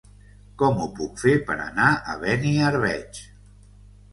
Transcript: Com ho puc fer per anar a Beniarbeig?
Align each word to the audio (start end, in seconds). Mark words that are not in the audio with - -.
Com 0.61 0.79
ho 0.85 0.87
puc 0.99 1.21
fer 1.25 1.35
per 1.49 1.57
anar 1.67 1.91
a 1.93 2.17
Beniarbeig? 2.25 3.21